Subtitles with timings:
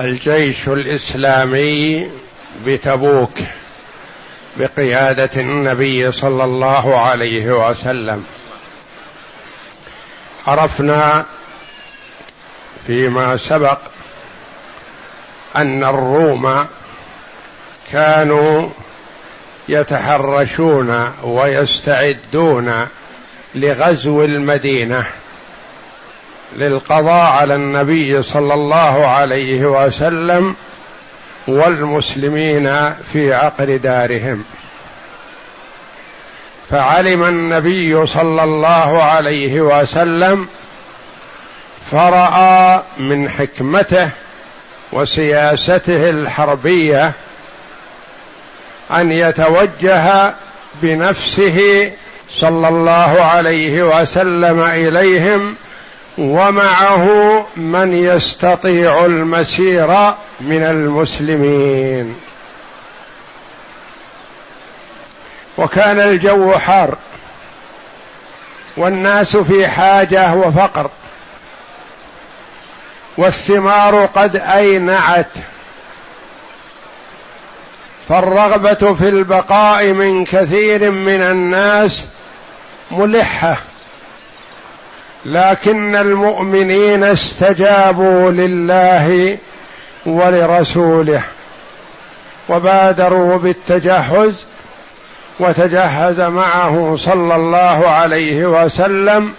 [0.00, 2.10] الجيش الإسلامي
[2.66, 3.38] بتبوك
[4.56, 8.24] بقيادة النبي صلى الله عليه وسلم.
[10.46, 11.26] عرفنا
[12.86, 13.78] فيما سبق
[15.56, 16.66] أن الروم
[17.92, 18.68] كانوا
[19.68, 22.86] يتحرشون ويستعدون
[23.54, 25.06] لغزو المدينة.
[26.56, 30.56] للقضاء على النبي صلى الله عليه وسلم
[31.48, 34.44] والمسلمين في عقر دارهم.
[36.70, 40.48] فعلم النبي صلى الله عليه وسلم
[41.90, 44.10] فرأى من حكمته
[44.92, 47.12] وسياسته الحربية
[48.90, 50.34] أن يتوجه
[50.82, 51.90] بنفسه
[52.30, 55.56] صلى الله عليه وسلم إليهم
[56.18, 62.16] ومعه من يستطيع المسير من المسلمين.
[65.58, 66.96] وكان الجو حار
[68.76, 70.90] والناس في حاجة وفقر
[73.16, 75.30] والثمار قد أينعت
[78.08, 82.06] فالرغبة في البقاء من كثير من الناس
[82.90, 83.56] ملحة.
[85.28, 89.38] لكن المؤمنين استجابوا لله
[90.06, 91.22] ولرسوله
[92.48, 94.44] وبادروا بالتجهز
[95.40, 99.32] وتجهز معه صلى الله عليه وسلم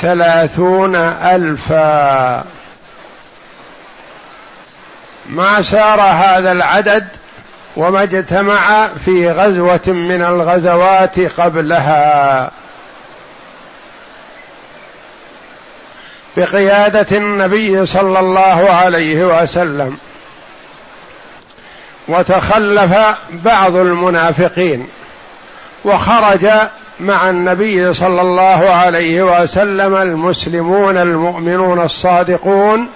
[0.00, 2.44] ثلاثون ألفا.
[5.26, 7.06] ما سار هذا العدد
[7.76, 12.50] وما اجتمع في غزوة من الغزوات قبلها.
[16.36, 19.98] بقيادة النبي صلى الله عليه وسلم.
[22.08, 22.94] وتخلف
[23.30, 24.88] بعض المنافقين.
[25.84, 26.46] وخرج
[27.00, 32.88] مع النبي صلى الله عليه وسلم المسلمون المؤمنون الصادقون.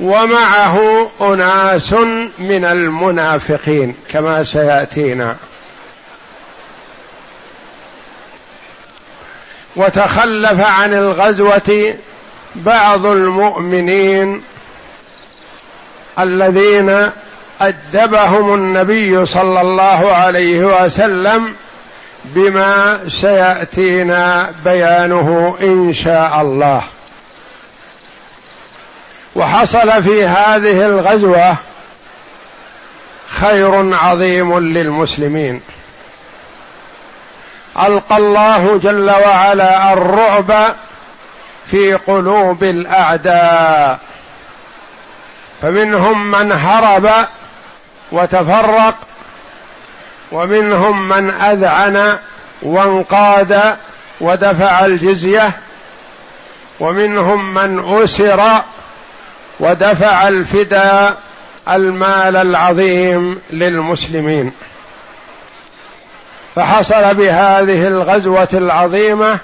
[0.00, 1.92] ومعه أناس
[2.38, 5.36] من المنافقين كما سيأتينا.
[9.76, 11.94] وتخلف عن الغزوة
[12.54, 14.42] بعض المؤمنين
[16.18, 17.10] الذين
[17.60, 21.54] أدبهم النبي صلى الله عليه وسلم
[22.24, 26.82] بما سيأتينا بيانه إن شاء الله.
[29.34, 31.56] وحصل في هذه الغزوة
[33.28, 35.60] خير عظيم للمسلمين.
[37.78, 40.76] ألقى الله جل وعلا الرعب
[41.70, 43.98] في قلوب الأعداء.
[45.62, 47.10] فمنهم من هرب
[48.12, 48.94] وتفرق
[50.32, 52.18] ومنهم من أذعن
[52.62, 53.76] وانقاد
[54.20, 55.52] ودفع الجزية
[56.80, 58.62] ومنهم من أسر
[59.60, 61.18] ودفع الفداء
[61.68, 64.52] المال العظيم للمسلمين.
[66.54, 69.38] فحصل بهذه الغزوة العظيمة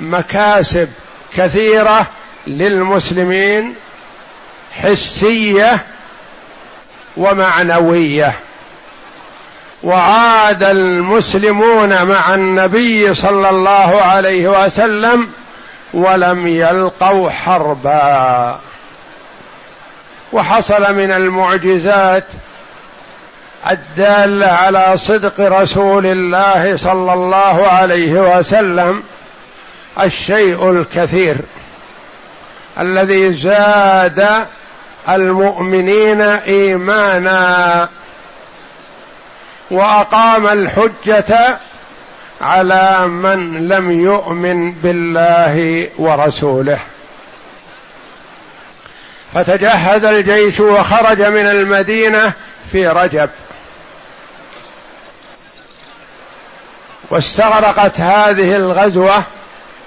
[0.00, 0.88] مكاسب
[1.36, 2.06] كثيرة
[2.46, 3.74] للمسلمين
[4.72, 5.78] حسية
[7.16, 8.32] ومعنوية.
[9.82, 15.28] وعاد المسلمون مع النبي صلى الله عليه وسلم
[15.94, 18.58] ولم يلقوا حربا.
[20.32, 22.24] وحصل من المعجزات
[23.70, 29.02] الدالة على صدق رسول الله صلى الله عليه وسلم
[30.00, 31.36] الشيء الكثير
[32.78, 34.46] الذي زاد
[35.08, 37.88] المؤمنين إيمانا
[39.70, 41.58] وأقام الحجة
[42.40, 46.78] على من لم يؤمن بالله ورسوله.
[49.34, 52.32] فتجهز الجيش وخرج من المدينة
[52.72, 53.30] في رجب.
[57.10, 59.24] واستغرقت هذه الغزوة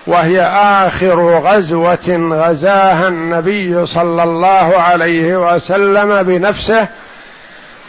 [0.07, 0.41] وهي
[0.85, 6.87] آخر غزوة غزاها النبي صلى الله عليه وسلم بنفسه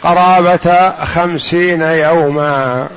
[0.03, 2.87] قرابة خمسين يوما.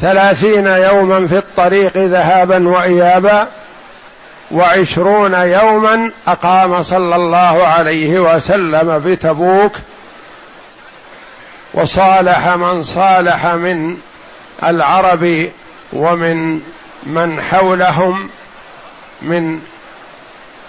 [0.00, 3.48] ثلاثين يوما في الطريق ذهابا وإيابا
[4.50, 9.72] وعشرون يوما أقام صلى الله عليه وسلم في تبوك
[11.74, 13.96] وصالح من صالح من
[14.64, 15.48] العرب
[15.92, 16.60] ومن
[17.02, 18.30] من حولهم
[19.22, 19.60] من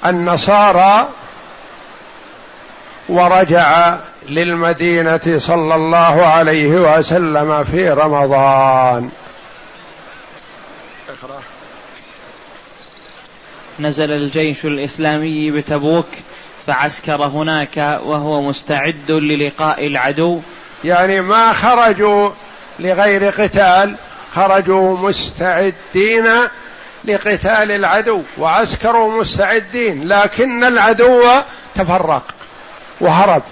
[0.05, 1.09] النصارى
[3.09, 3.97] ورجع
[4.29, 9.09] للمدينة صلى الله عليه وسلم في رمضان
[11.09, 11.41] اقرأ.
[13.79, 16.07] نزل الجيش الإسلامي بتبوك
[16.67, 20.39] فعسكر هناك وهو مستعد للقاء العدو
[20.83, 22.31] يعني ما خرجوا
[22.79, 23.95] لغير قتال
[24.35, 26.27] خرجوا مستعدين
[27.05, 31.23] لقتال العدو وعسكروا مستعدين لكن العدو
[31.75, 32.23] تفرق
[32.99, 33.43] وهرب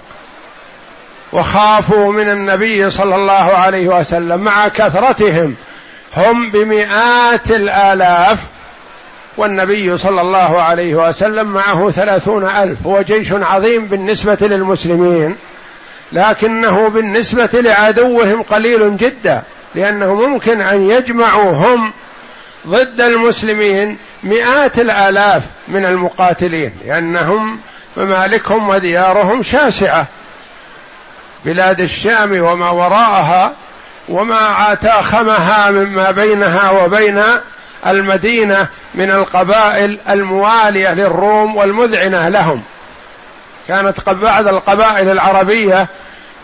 [1.32, 5.56] وخافوا من النبي صلى الله عليه وسلم مع كثرتهم.
[6.16, 8.38] هم بمئات الآلاف
[9.36, 15.36] والنبي صلى الله عليه وسلم معه ثلاثون ألف هو جيش عظيم بالنسبة للمسلمين
[16.12, 19.42] لكنه بالنسبة لعدوهم قليل جدا.
[19.74, 21.92] لأنه ممكن أن يجمعوا هم
[22.66, 27.58] ضد المسلمين مئات الآلاف من المقاتلين لأنهم
[27.96, 30.06] ممالكهم وديارهم شاسعة.
[31.44, 33.52] بلاد الشام وما وراءها
[34.08, 37.22] وما تاخمها مما بينها وبين
[37.86, 42.62] المدينة من القبائل الموالية للروم والمذعنة لهم.
[43.68, 45.86] كانت بعض القبائل العربية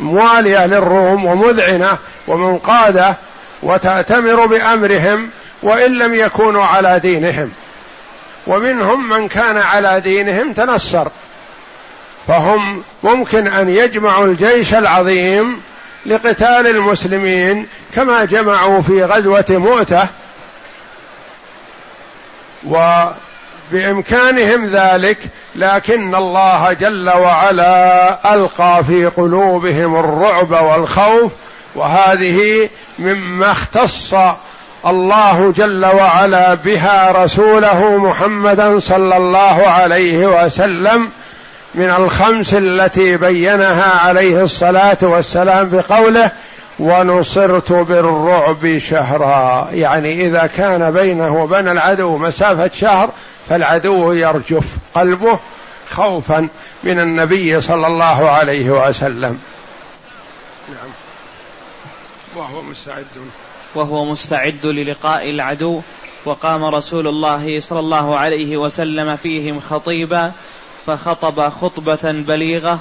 [0.00, 3.16] موالية للروم ومذعنة ومنقادة
[3.62, 5.30] وتأتمر بأمرهم
[5.62, 7.52] وإن لم يكونوا على دينهم.
[8.46, 11.08] ومنهم من كان على دينهم تنصر.
[12.28, 15.60] فهم ممكن أن يجمعوا الجيش العظيم
[16.06, 20.06] لقتال المسلمين كما جمعوا في غزوة مؤتة.
[23.72, 25.18] وبإمكانهم ذلك
[25.58, 31.32] لكن الله جل وعلا ألقى في قلوبهم الرعب والخوف
[31.74, 32.68] وهذه
[32.98, 34.14] مما اختص
[34.86, 41.08] الله جل وعلا بها رسوله محمدا صلى الله عليه وسلم
[41.74, 46.30] من الخمس التي بينها عليه الصلاة والسلام بقوله
[46.78, 49.68] ونصرت بالرعب شهرا.
[49.72, 53.10] يعني إذا كان بينه وبين العدو مسافة شهر
[53.48, 54.64] فالعدو يرجف
[54.94, 55.40] قلبه
[55.90, 56.48] خوفا
[56.84, 59.40] من النبي صلى الله عليه وسلم.
[60.68, 60.90] نعم.
[62.36, 63.06] وهو مستعد.
[63.74, 65.80] وهو مستعد للقاء العدو.
[66.24, 70.32] وقام رسول الله صلى الله عليه وسلم فيهم خطيبا
[70.86, 72.78] فخطب خطبة بليغة.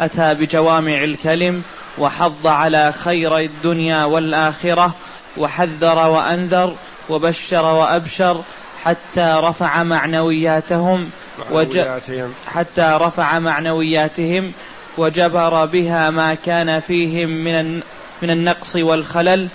[0.00, 1.62] أتى بجوامع الكلم
[1.98, 4.94] وحض على خير الدنيا والآخرة
[5.36, 6.74] وحذر وأنذر
[7.08, 8.42] وبشر وأبشر
[8.84, 12.34] حتى رفع معنوياتهم معنوياتهم.
[12.46, 14.52] حتى رفع معنوياتهم
[14.98, 17.80] وجبر بها ما كان فيهم من
[18.22, 19.48] من النقص والخلل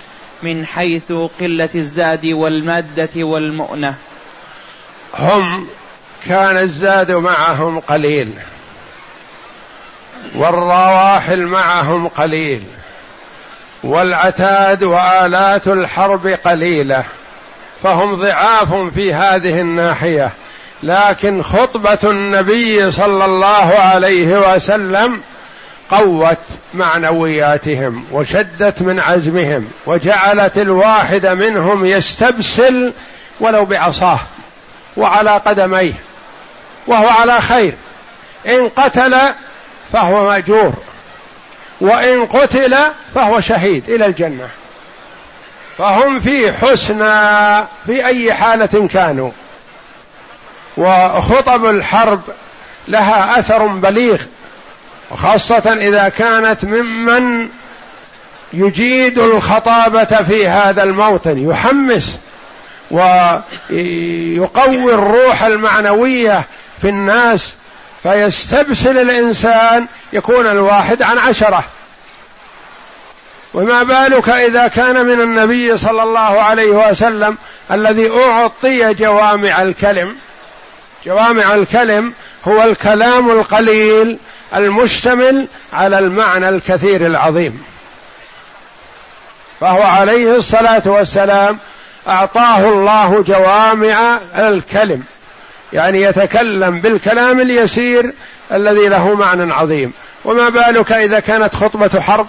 [0.44, 3.96] من حيث قلة الزاد والمادة والمؤنة.
[5.20, 5.68] هم
[6.26, 8.34] كان الزاد معهم قليل
[10.36, 12.64] والرواحل معهم قليل
[13.84, 17.06] والعتاد وآلات الحرب قليلة.
[17.84, 20.32] فهم ضعاف في هذه الناحية.
[20.84, 25.22] لكن خطبة النبي صلى الله عليه وسلم
[25.90, 26.38] قوت
[26.74, 32.94] معنوياتهم وشدت من عزمهم وجعلت الواحد منهم يستبسل
[33.40, 34.20] ولو بعصاه
[34.98, 35.94] وعلى قدميه
[36.88, 37.74] وهو على خير.
[38.48, 39.18] إن قتل
[39.94, 40.74] فهو مأجور
[41.82, 42.76] وإن قتل
[43.16, 44.48] فهو شهيد إلى الجنة.
[45.80, 49.32] فهم في حسنى في أي حالة كانوا.
[50.78, 52.22] وخطب الحرب
[52.88, 54.22] لها أثر بليغ
[55.12, 57.50] وخاصة إذا كانت ممن
[58.54, 62.20] يجيد الخطابة في هذا الموطن يحمس
[62.92, 66.44] ويقوي الروح المعنوية
[66.82, 67.54] في الناس
[68.04, 71.64] فيستبسل الإنسان يكون الواحد عن عشرة.
[73.54, 77.38] وما بالك إذا كان من النبي صلى الله عليه وسلم
[77.72, 80.16] الذي أعطي جوامع الكلم.
[81.06, 82.14] جوامع الكلم
[82.48, 84.20] هو الكلام القليل
[84.56, 87.64] المشتمل على المعنى الكثير العظيم.
[89.60, 91.58] فهو عليه الصلاة والسلام
[92.08, 95.04] أعطاه الله جوامع الكلم.
[95.74, 98.14] يعني يتكلم بالكلام اليسير
[98.52, 99.94] الذي له معنى عظيم.
[100.26, 102.28] وما بالك إذا كانت خطبة حرب؟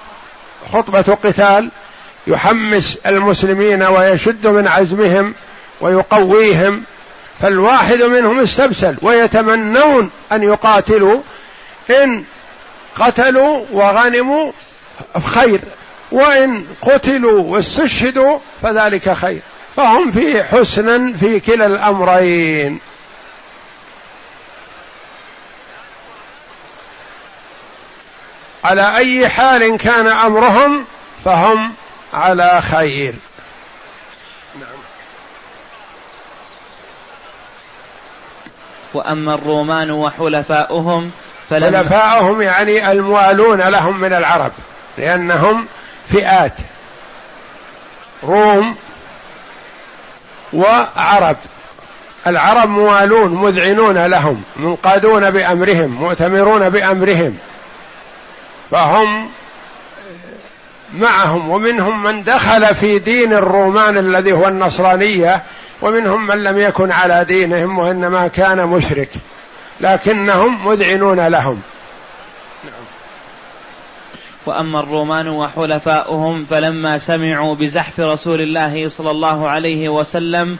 [0.72, 1.70] خطبة قتال
[2.26, 5.34] يحمس المسلمين ويشد من عزمهم
[5.80, 6.82] ويقويهم
[7.40, 11.20] فالواحد منهم استبسل ويتمنون أن يقاتلوا
[11.90, 12.24] إن
[12.96, 14.52] قتلوا وغنموا
[15.24, 15.60] خير
[16.12, 19.40] وإن قتلوا واستشهدوا فذلك خير.
[19.76, 22.80] فهم في حسنا في كلا الأمرين.
[28.64, 30.84] على أي حال كان أمرهم
[31.24, 31.72] فهم
[32.14, 33.14] على خير.
[34.60, 34.80] نعم
[38.94, 41.10] وأما الرومان وحلفاؤهم
[41.50, 44.52] حلفاؤهم يعني الموالون لهم من العرب
[44.98, 45.66] لأنهم
[46.08, 46.52] فئات.
[48.24, 48.76] روم
[50.52, 51.36] وعرب.
[52.26, 57.38] العرب موالون مذعنون لهم منقادون بأمرهم مؤتمرون بأمرهم.
[58.70, 59.28] فهم
[60.94, 65.42] معهم ومنهم من دخل في دين الرومان الذي هو النصرانية
[65.82, 69.10] ومنهم من لم يكن على دينهم وإنما كان مشرك
[69.80, 71.62] لكنهم مذعنون لهم.
[74.46, 80.58] وأما الرومان وحلفاؤهم فلما سمعوا بزحف رسول الله صلى الله عليه وسلم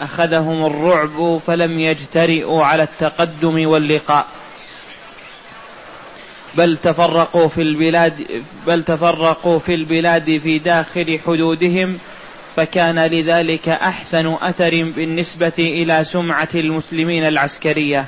[0.00, 4.26] أخذهم الرعب فلم يجترئوا على التقدم واللقاء.
[6.54, 11.98] بل تفرقوا في البلاد بل تفرقوا في البلاد في داخل حدودهم
[12.56, 18.06] فكان لذلك أحسن أثر بالنسبة إلى سمعة المسلمين العسكرية.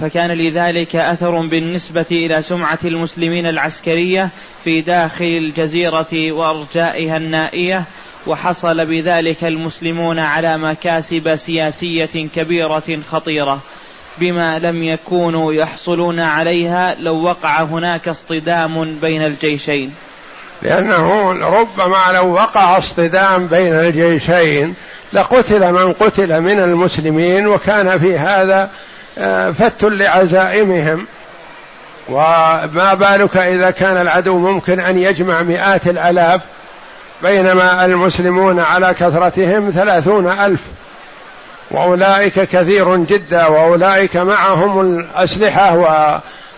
[0.00, 4.28] فكان لذلك أثر بالنسبة إلى سمعة المسلمين العسكرية
[4.64, 7.84] في داخل الجزيرة وأرجائها النائية
[8.26, 13.60] وحصل بذلك المسلمون على مكاسب سياسية كبيرة خطيرة.
[14.20, 19.94] بما لم يكونوا يحصلون عليها لو وقع هناك اصطدام بين الجيشين.
[20.62, 24.74] لأنه ربما لو وقع اصطدام بين الجيشين
[25.12, 28.70] لقتل من قتل من المسلمين وكان في هذا
[29.18, 31.06] آه، فت لعزائمهم.
[32.08, 36.40] وما بالك إذا كان العدو ممكن أن يجمع مئات الآلاف
[37.22, 40.60] بينما المسلمون على كثرتهم ثلاثون ألف.
[41.70, 45.76] وأولئك كثير جدا وأولئك معهم الأسلحة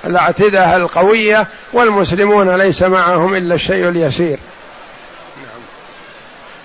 [0.04, 4.38] والأعتدة القوية والمسلمون ليس معهم إلا الشيء اليسير.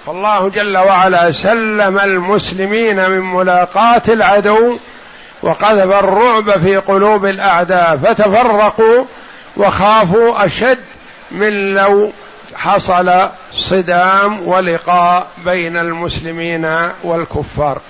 [0.05, 4.77] فالله جل وعلا سلم المسلمين من ملاقاة العدو
[5.43, 9.03] وقذف الرعب في قلوب الأعداء فتفرقوا
[9.57, 10.79] وخافوا أشد
[11.31, 12.11] من لو
[12.55, 17.81] حصل صدام ولقاء بين المسلمين والكفار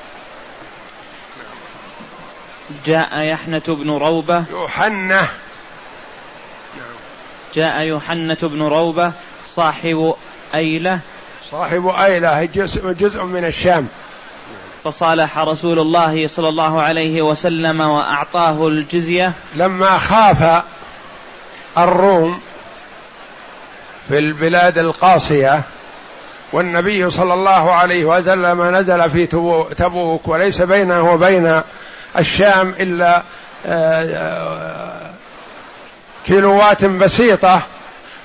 [2.86, 4.44] جاء يحنة بن روبة.
[4.52, 5.30] يوحنة
[7.56, 9.12] جاء يوحنة بن روبة
[9.48, 10.14] صاحب
[10.56, 11.00] أيلة.
[11.52, 13.88] صاحب أيلة جزء, جزء من الشام.
[14.84, 19.34] فصالح رسول الله صلى الله عليه وسلم وأعطاه الجزية.
[19.56, 20.64] لما خاف
[21.78, 22.40] الروم
[24.08, 25.62] في البلاد القاصية
[26.54, 29.26] والنبي صلى الله عليه وسلم نزل في
[29.78, 31.62] تبوك وليس بينه وبين
[32.18, 33.24] الشام إلا
[33.66, 35.10] آه، آه،
[36.26, 37.62] كيلوات بسيطة.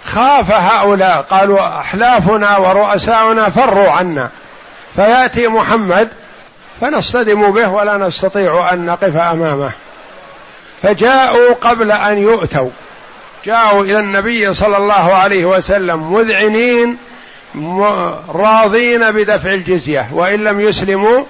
[0.05, 4.31] خاف هؤلاء قالوا أحلافنا ورؤساؤنا فروا عنا.
[4.97, 6.09] فيأتي محمد
[6.81, 9.73] فنصطدم به ولا نستطيع أن نقف أمامه.
[10.83, 12.71] فجاءوا قبل أن يؤتوا.
[13.45, 16.97] جاءوا إلى النبي صلى الله عليه وسلم مذعنين
[18.35, 21.25] راضين بدفع الجزية وإن لم يسلموا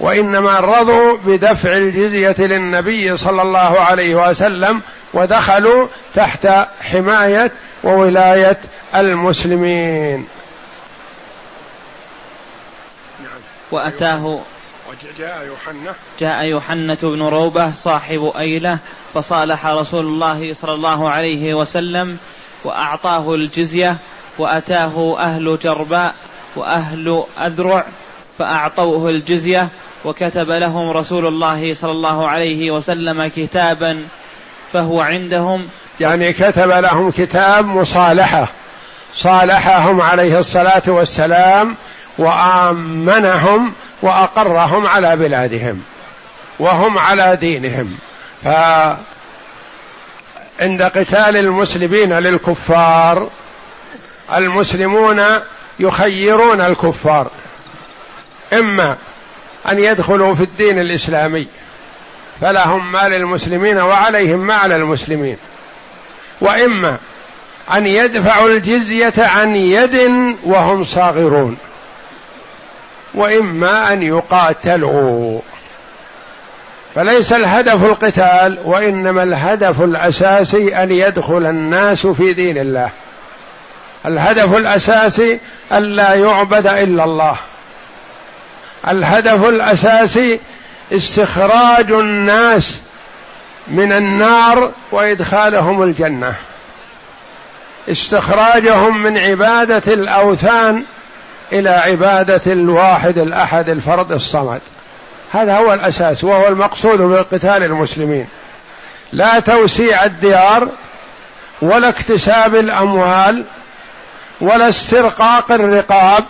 [0.00, 4.80] وإنما رضوا بدفع الجزية للنبي صلى الله عليه وسلم
[5.14, 6.48] ودخلوا تحت
[6.80, 7.52] حماية
[7.84, 8.58] وولاية
[8.94, 10.26] المسلمين.
[13.70, 14.40] وأتاه
[15.18, 15.94] جاء يوحنا.
[16.20, 18.78] جاء يوحنة بن روبة صاحب أيلة
[19.14, 22.18] فصالح رسول الله صلى الله عليه وسلم
[22.64, 23.96] وأعطاه الجزية
[24.38, 26.14] وأتاه أهل جرباء
[26.56, 27.86] وأهل أذرع
[28.38, 29.68] فأعطوه الجزية
[30.04, 34.04] وكتب لهم رسول الله صلى الله عليه وسلم كتابا
[34.72, 35.68] فهو عندهم.
[36.00, 38.48] يعني كتب لهم كتاب مصالحة
[39.14, 41.76] صالحهم عليه الصلاة والسلام
[42.18, 45.82] وآمنهم وأقرهم على بلادهم
[46.58, 47.98] وهم على دينهم.
[48.44, 48.48] ف
[50.60, 53.28] عند قتال المسلمين للكفار
[54.34, 55.22] المسلمون
[55.78, 57.30] يخيرون الكفار.
[58.52, 58.96] إما
[59.68, 61.46] أن يدخلوا في الدين الإسلامي.
[62.40, 65.36] فلهم ما للمسلمين وعليهم ما على المسلمين.
[66.40, 66.96] وإما
[67.74, 70.12] أن يدفعوا الجزية عن يد
[70.44, 71.56] وهم صاغرون.
[73.14, 75.40] وإما أن يقاتلوا.
[76.94, 82.90] فليس الهدف القتال وإنما الهدف الأساسي أن يدخل الناس في دين الله.
[84.06, 85.40] الهدف الأساسي
[85.72, 87.36] الا يعبد إلا الله.
[88.88, 90.40] الهدف الأساسي
[90.92, 92.80] استخراج الناس
[93.68, 96.34] من النار وإدخالهم الجنة.
[97.88, 100.84] استخراجهم من عبادة الأوثان
[101.52, 104.60] إلى عبادة الواحد الأحد الفرد الصمد.
[105.32, 108.26] هذا هو الأساس وهو المقصود بقتال المسلمين.
[109.12, 110.68] لا توسيع الديار
[111.62, 113.44] ولا اكتساب الأموال
[114.40, 116.24] ولا استرقاق الرقاب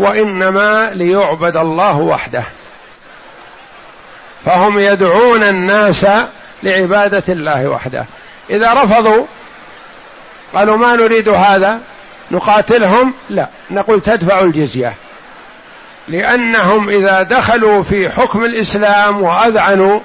[0.00, 2.44] وإنما ليعبد الله وحده.
[4.44, 6.06] فهم يدعون الناس
[6.62, 8.04] لعبادة الله وحده.
[8.50, 9.26] إذا رفضوا
[10.54, 11.80] قالوا ما نريد هذا
[12.30, 14.94] نقاتلهم؟ لا نقول تدفع الجزية.
[16.08, 20.00] لأنهم إذا دخلوا في حكم الإسلام وأذعنوا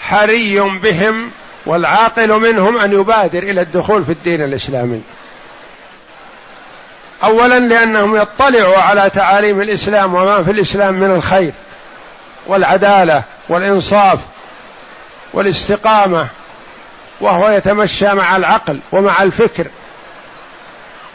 [0.00, 1.30] حري بهم
[1.66, 5.02] والعاقل منهم أن يبادر إلى الدخول في الدين الإسلامي.
[7.24, 11.52] اولا لأنهم يطلعوا على تعاليم الإسلام وما في الإسلام من الخير
[12.46, 14.18] والعدالة والإنصاف
[15.32, 16.28] والاستقامة
[17.20, 19.66] وهو يتمشى مع العقل ومع الفكر.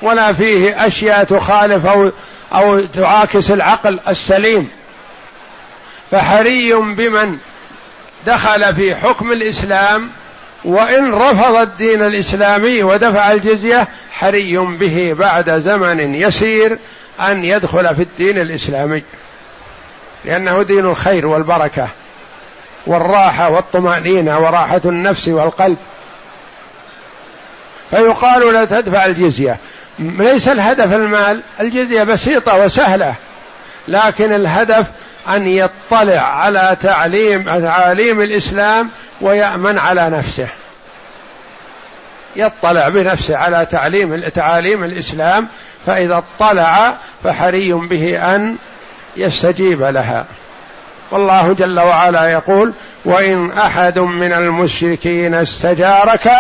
[0.02, 2.12] ولا فيه أشياء تخالف أو
[2.54, 4.70] أو تعاكس العقل السليم.
[6.12, 7.38] فحري بمن
[8.28, 10.10] دخل في حكم الإسلام
[10.64, 16.78] وإن رفض الدين الإسلامي ودفع الجزية حري به بعد زمن يسير
[17.20, 19.04] أن يدخل في الدين الإسلامي.
[20.26, 21.88] لأنه دين الخير والبركة
[22.86, 25.78] والراحة والطمأنينة وراحة النفس والقلب.
[27.90, 29.58] فيقال لا تدفع الجزية.
[30.00, 33.16] ليس الهدف المال الجزية بسيطة وسهلة
[33.88, 34.86] لكن الهدف
[35.28, 38.90] أن يطلع على تعليم تعاليم الإسلام
[39.22, 40.48] ويأمن على نفسه.
[42.36, 45.48] يطلع بنفسه على تعليم تعاليم الإسلام
[45.86, 48.56] فإذا اطلع فحري به أن
[49.18, 50.26] يستجيب لها.
[51.12, 52.74] والله جل وعلا يقول
[53.06, 56.32] وإن أحد من المشركين استجارك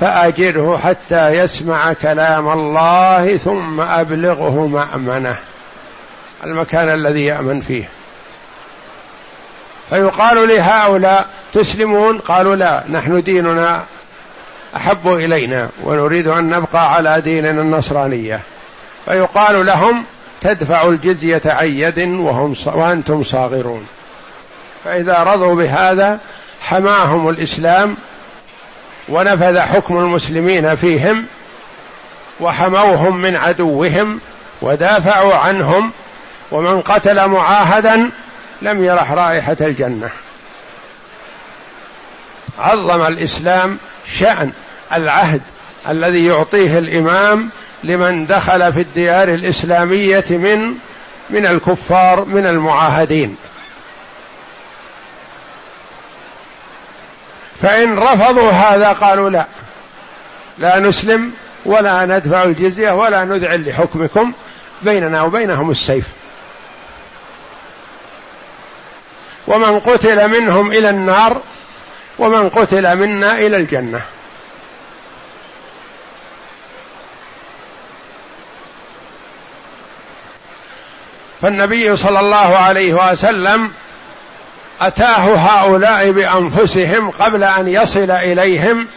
[0.00, 5.36] فأجره حتى يسمع كلام الله ثم أبلغه مأمنة.
[6.44, 7.88] المكان الذي يأمن فيه.
[9.90, 13.84] فيقال لهؤلاء تسلمون؟ قالوا لا نحن ديننا
[14.76, 18.40] أحب إلينا ونريد أن نبقى على ديننا النصرانية.
[19.04, 20.04] فيقال لهم
[20.40, 23.86] تدفع الجزية عن يد وهم وأنتم صاغرون.
[24.84, 26.20] فإذا رضوا بهذا
[26.60, 27.96] حماهم الإسلام
[29.08, 31.26] ونفذ حكم المسلمين فيهم
[32.40, 34.20] وحموهم من عدوهم
[34.62, 35.92] ودافعوا عنهم
[36.50, 38.10] ومن قتل معاهدا
[38.62, 40.10] لم يرح رائحة الجنة.
[42.58, 43.78] عظم الإسلام
[44.18, 44.52] شأن
[44.92, 45.42] العهد
[45.88, 47.50] الذي يعطيه الإمام
[47.84, 50.74] لمن دخل في الديار الإسلامية من
[51.30, 53.36] من الكفار من المعاهدين.
[57.62, 59.46] فإن رفضوا هذا قالوا لا
[60.58, 61.32] لا نسلم
[61.64, 64.32] ولا ندفع الجزية ولا نذعن لحكمكم
[64.82, 66.08] بيننا وبينهم السيف.
[69.46, 71.40] ومن قتل منهم إلى النار
[72.18, 74.00] ومن قتل منا إلى الجنة.
[81.42, 83.70] فالنبي صلى الله عليه وسلم
[84.80, 88.88] أتاه هؤلاء بأنفسهم قبل أن يصل إليهم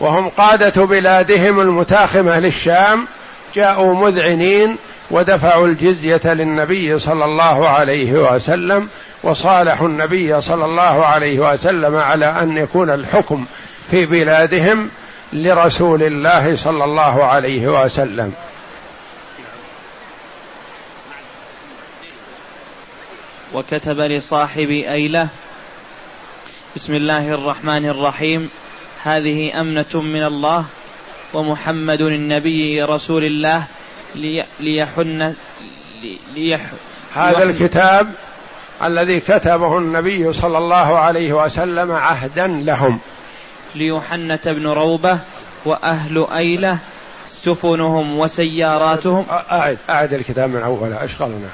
[0.00, 3.06] وهم قادة بلادهم المتاخمة للشام
[3.54, 4.76] جاءوا مذعنين
[5.10, 8.88] ودفعوا الجزية للنبي صلى الله عليه وسلم
[9.22, 13.46] وصالحوا النبي صلى الله عليه وسلم على أن يكون الحكم
[13.90, 14.90] في بلادهم
[15.32, 18.34] لرسول الله صلى الله عليه وسلم.
[23.54, 25.28] وكتب لصاحب أيلة
[26.76, 28.50] بسم الله الرحمن الرحيم
[29.02, 30.64] هذه أمنة من الله
[31.34, 33.64] ومحمد النبي رسول الله
[34.60, 35.34] ليحن
[36.34, 36.60] ليح
[37.14, 38.12] هذا الكتاب
[38.82, 42.98] الذي كتبه النبي صلى الله عليه وسلم عهدا لهم.
[43.74, 45.18] ليحنة بن روبة
[45.64, 46.78] وأهل أيلة
[47.28, 49.26] سفنهم وسياراتهم.
[49.52, 51.48] أعد أعد الكتاب من أوله أشغلنا.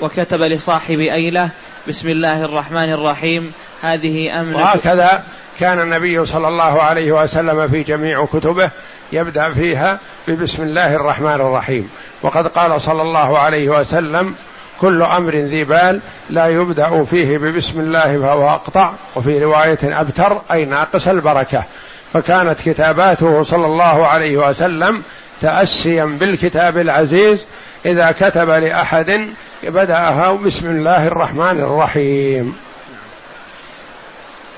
[0.00, 1.50] وكتب لصاحب أيلة
[1.88, 5.24] بسم الله الرحمن الرحيم هذه أمنة وهكذا
[5.60, 8.70] كان النبي صلى الله عليه وسلم في جميع كتبه
[9.12, 11.90] يبدأ فيها ببسم الله الرحمن الرحيم.
[12.22, 14.34] وقد قال صلى الله عليه وسلم
[14.80, 20.64] كل أمر ذي بال لا يبدأ فيه ببسم الله فهو أقطع وفي رواية أبتر أي
[20.64, 21.64] ناقص البركة.
[22.12, 25.02] فكانت كتاباته صلى الله عليه وسلم
[25.40, 27.46] تأسيا بالكتاب العزيز
[27.86, 29.28] إذا كتب لأحد
[29.62, 32.65] بداها بسم الله الرحمن الرحيم.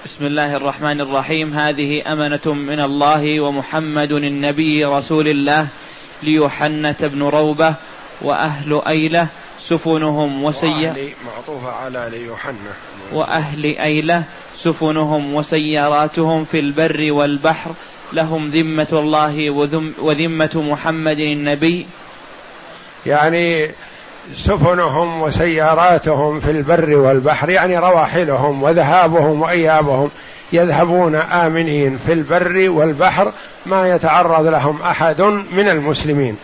[0.09, 1.53] بسم الله الرحمن الرحيم.
[1.53, 5.67] هذه أمنة من الله ومحمد النبي رسول الله
[6.23, 7.75] ليحنة بن روبة
[8.23, 9.27] وأهل أيلة
[9.61, 10.95] سفنهم وسيا
[11.27, 12.73] معطوفة على ليوحنا.
[13.13, 14.25] وأهل أيلة
[14.57, 17.71] سفنهم وسياراتهم في البر والبحر.
[18.13, 19.51] لهم ذمة الله
[20.01, 21.87] وذمة محمد النبي.
[23.07, 23.71] يعني
[24.35, 30.11] سفنهم وسياراتهم في البر والبحر يعني رواحلهم وذهابهم وإيابهم
[30.53, 33.33] يذهبون آمنين في البر والبحر
[33.67, 36.37] ما يتعرض لهم أحد من المسلمين.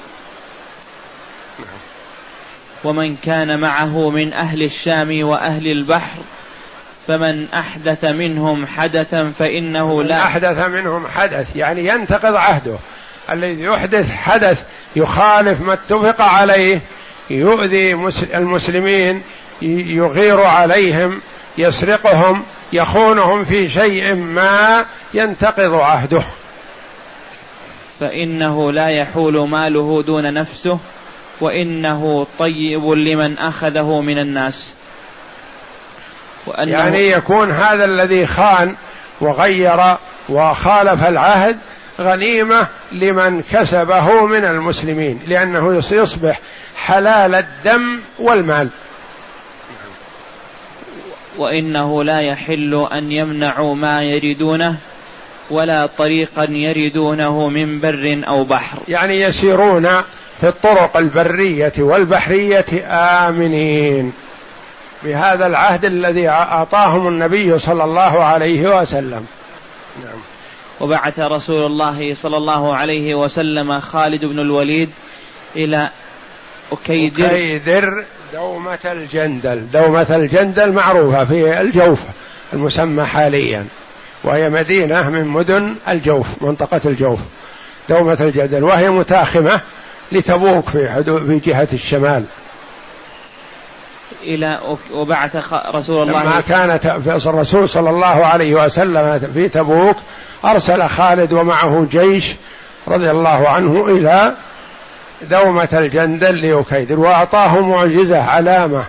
[2.84, 6.18] ومن كان معه من أهل الشام وأهل البحر
[7.06, 10.22] فمن أحدث منهم حدثا فإنه لا.
[10.22, 12.76] أحدث منهم حدث يعني ينتقض عهده.
[13.30, 14.64] الذي يحدث حدث
[14.96, 16.80] يخالف ما اتفق عليه
[17.30, 17.94] يؤذي
[18.34, 19.22] المسلمين
[19.62, 21.20] يغير عليهم
[21.58, 26.22] يسرقهم يخونهم في شيء ما ينتقض عهده.
[28.00, 30.78] فإنه لا يحول ماله دون نفسه
[31.40, 34.74] وإنه طيب لمن أخذه من الناس.
[36.46, 38.74] وأنه يعني يكون هذا الذي خان
[39.20, 39.96] وغير
[40.28, 41.58] وخالف العهد
[42.00, 46.40] غنيمة لمن كسبه من المسلمين لأنه يصبح
[46.76, 48.68] حلال الدم والمال.
[51.38, 54.76] وإنه لا يحل أن يمنعوا ما يريدونه
[55.50, 58.78] ولا طريقا يريدونه من بر أو بحر.
[58.88, 59.88] يعني يسيرون
[60.40, 62.66] في الطرق البرية والبحرية
[63.28, 64.12] آمنين.
[65.02, 69.26] بهذا العهد الذي أعطاهم النبي صلى الله عليه وسلم.
[70.04, 70.18] نعم.
[70.80, 74.90] وبعث رسول الله صلى الله عليه وسلم خالد بن الوليد
[75.56, 75.90] إلى
[76.72, 79.70] أكيدر أكيدر دومة الجندل.
[79.72, 82.00] دومة الجندل معروفة في الجوف
[82.52, 83.66] المسمى حاليا
[84.24, 87.20] وهي مدينة من مدن الجوف منطقة الجوف.
[87.88, 89.60] دومة الجندل وهي متاخمة
[90.12, 92.24] لتبوك في حدود في جهة الشمال.
[94.22, 94.58] إلى
[94.94, 96.86] وبعث رسول الله لما كانت
[97.26, 99.96] الرسول صلى الله عليه وسلم في تبوك
[100.44, 102.34] أرسل خالد ومعه جيش
[102.88, 104.34] رضي الله عنه إلى
[105.22, 108.84] دومة الجندل ليكيدر وأعطاه معجزة علامة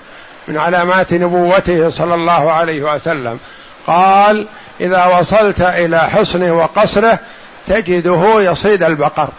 [0.47, 3.39] من علامات نبوته صلى الله عليه وسلم.
[3.87, 4.47] قال
[4.81, 7.19] إذا وصلت إلى حصنه وقصره
[7.67, 9.29] تجده يصيد البقر.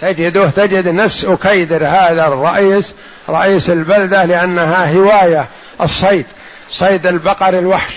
[0.00, 2.94] تجده تجد نفس أكيدر هذا الرئيس
[3.28, 5.46] رئيس البلدة لأنها هواية
[5.80, 6.26] الصيد
[6.70, 7.94] صيد البقر الوحش.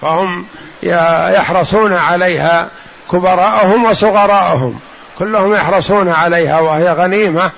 [0.00, 0.46] فهم
[0.82, 2.68] يحرصون عليها
[3.12, 4.80] كبراءهم وصغراءهم.
[5.18, 7.50] كلهم يحرصون عليها وهي غنيمة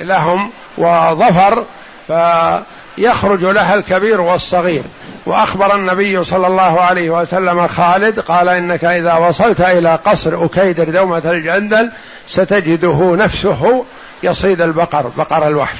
[0.00, 1.64] لهم وظفر
[2.06, 4.82] فيخرج لها الكبير والصغير.
[5.26, 11.22] وأخبر النبي صلى الله عليه وسلم خالد قال إنك إذا وصلت إلى قصر اكيدر دومة
[11.24, 11.90] الجندل
[12.28, 13.84] ستجده نفسه
[14.22, 15.78] يصيد البقر بقر الوحش.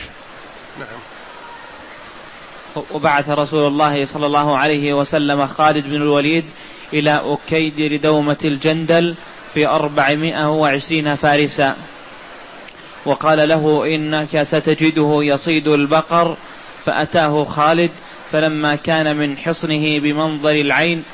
[0.78, 1.02] نعم.
[2.90, 6.44] وبعث رسول الله صلى الله عليه وسلم خالد بن الوليد
[6.92, 9.14] إلى أكيدر دومة الجندل
[9.54, 11.76] في أربعمائة وعشرين فارسا.
[13.04, 16.36] وقال له إنك ستجده يصيد البقر
[16.86, 17.90] فأتاه خالد
[18.32, 21.04] فلما كان من حصنه بمنظر العين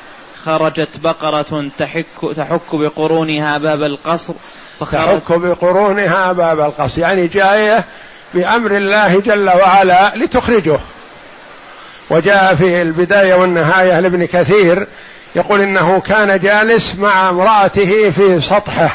[0.45, 4.35] خرجت بقرة تحك, تحك بقرونها باب القصر
[4.81, 7.01] تحك بقرونها باب القصر.
[7.01, 7.85] يعني جاية
[8.35, 10.79] بأمر الله جل وعلا لتخرجه.
[12.11, 14.87] وجاء في البداية والنهاية لابن كثير
[15.35, 18.91] يقول إنه كان جالس مع امرأته في سطحه.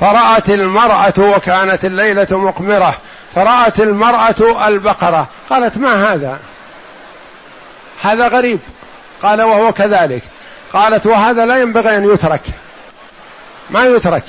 [0.00, 2.98] فرأت المرأة وكانت الليلة مقمرة.
[3.34, 5.28] فرأت المرأة البقرة.
[5.50, 6.38] قالت ما هذا؟
[8.02, 8.60] هذا غريب.
[9.22, 10.22] قال وهو كذلك.
[10.72, 12.42] قالت وهذا لا ينبغي أن يترك.
[13.70, 14.22] ما يترك.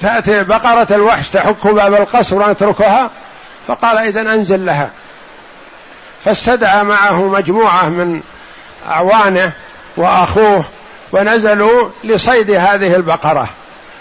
[0.00, 3.10] تأتي بقرة الوحش تحك باب القصر ونتركها
[3.68, 4.90] فقال إذا أنزل لها.
[6.24, 8.22] فاستدعى معه مجموعة من
[8.86, 9.52] أعوانه
[9.96, 10.64] وأخوه
[11.12, 13.48] ونزلوا لصيد هذه البقرة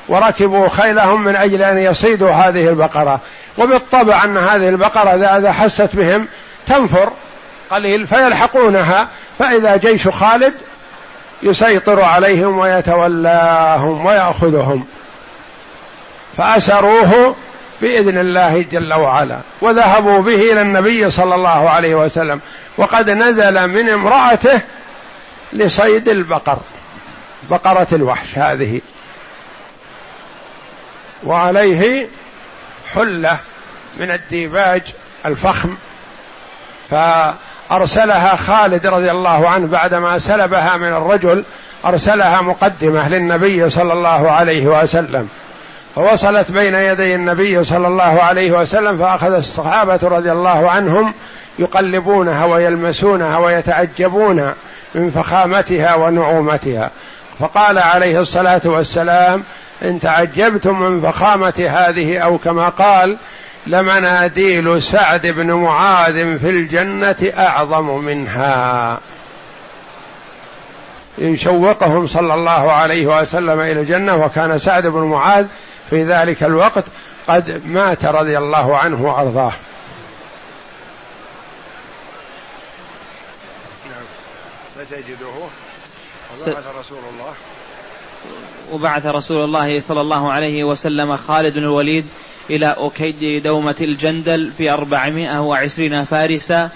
[0.08, 3.20] وركبوا خيلهم من أجل أن يصيدوا هذه البقرة.
[3.58, 6.28] وبالطبع أن هذه البقرة إذا حست بهم
[6.66, 7.12] تنفر
[7.72, 9.08] قليل فيلحقونها
[9.40, 10.54] فإذا جيش خالد
[11.44, 14.86] يسيطر عليهم ويتولاهم ويأخذهم.
[16.38, 17.36] فأسروه
[17.82, 19.38] بإذن الله جل وعلا.
[19.62, 22.42] وذهبوا به إلى النبي صلى الله عليه وسلم.
[22.78, 24.62] وقد نزل من امرأته
[25.54, 26.58] لصيد البقر.
[27.50, 28.82] بقرة الوحش هذه.
[31.24, 32.08] وعليه
[32.94, 33.38] حلة
[33.98, 34.82] من الديباج
[35.26, 35.76] الفخم.
[36.90, 41.44] فأرسلها خالد رضي الله عنه بعدما سلبها من الرجل
[41.86, 45.30] أرسلها مقدمة للنبي صلى الله عليه وسلم.
[45.96, 51.14] فوصلت بين يدي النبي صلى الله عليه وسلم فأخذ الصحابة رضي الله عنهم
[51.60, 54.54] يقلبونها ويلمسونها ويتعجبون
[54.96, 56.92] من فخامتها ونعومتها.
[57.40, 59.44] فقال عليه الصلاة والسلام
[59.84, 63.18] إن تعجبتم من فخامة هذه أو كما قال
[63.68, 69.00] لمناديل سعد بن معاذ في الجنة أعظم منها.
[71.18, 75.46] يشوقهم صلى الله عليه وسلم إلى الجنة وكان سعد بن معاذ
[75.90, 76.84] في ذلك الوقت
[77.28, 79.54] قد مات رضي الله عنه وأرضاه.
[83.90, 84.06] نعم.
[84.76, 85.28] فتجده
[86.42, 87.34] وبعث رسول الله.
[88.72, 92.06] وبعث رسول الله صلى الله عليه وسلم خالد بن الوليد
[92.50, 96.70] إلى أكيد دومة الجندل في أربعمائة وعشرين فارسا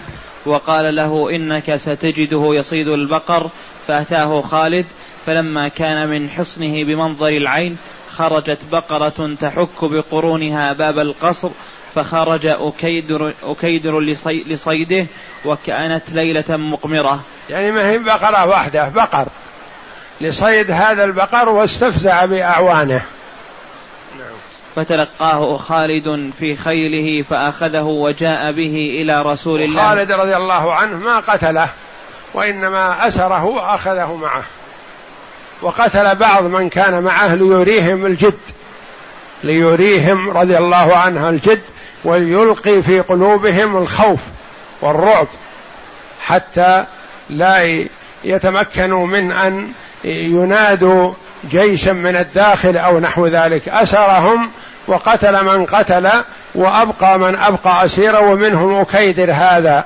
[0.45, 3.49] وقال له إنك ستجده يصيد البقر
[3.87, 4.85] فأتاه خالد
[5.25, 7.77] فلما كان من حصنه بمنظر العين
[8.19, 11.49] خرجت بقرة تحك بقرونها باب القصر
[11.95, 13.99] فخرج أكيدر, أكيدر
[14.47, 15.05] لصيده
[15.45, 17.21] وكانت ليلة مقمرة.
[17.49, 19.27] يعني ما هي بقرة واحدة بقر.
[20.21, 23.01] لصيد هذا البقر واستفزع بأعوانه.
[24.75, 29.89] فتلقاه خالد في خيله فأخذه وجاء به إلى رسول الله.
[29.89, 31.69] خالد رضي الله عنه ما قتله
[32.33, 34.43] وإنما أسره وأخذه معه.
[35.61, 38.39] وقتل بعض من كان معه ليريهم الجد
[39.43, 41.61] ليريهم رضي الله عنه الجد
[42.03, 44.19] وليلقي في قلوبهم الخوف
[44.81, 45.27] والرعب
[46.21, 46.85] حتى
[47.29, 47.85] لا
[48.23, 49.71] يتمكنوا من أن
[50.03, 51.13] ينادوا
[51.49, 53.69] جيشا من الداخل أو نحو ذلك.
[53.69, 54.51] أسرهم
[54.87, 56.09] وقتل من قتل
[56.55, 59.85] وأبقى من أبقى أسيرا ومنهم أكيدر هذا.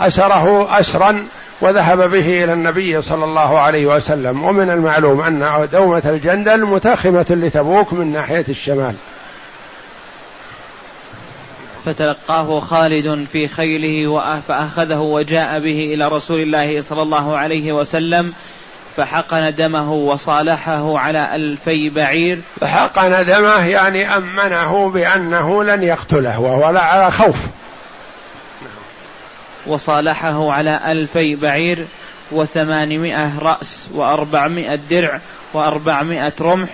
[0.00, 1.26] أسره أسرا
[1.60, 4.44] وذهب به إلى النبي صلى الله عليه وسلم.
[4.44, 8.94] ومن المعلوم أن دومة الجندل متاخمة لتبوك من ناحية الشمال.
[11.84, 18.32] فتلقاه خالد في خيله فأخذه وجاء به إلى رسول الله صلى الله عليه وسلم
[18.96, 22.38] فحقن دمه وصالحه على ألفي بعير.
[22.60, 27.36] فحقن دمه يعني أمنه بأنه لن يقتله وهو على خوف.
[29.66, 31.86] وصالحه على ألفي بعير
[32.32, 35.20] وثمانمائة رأس وأربعمائة درع
[35.54, 36.68] وأربعمائة رمح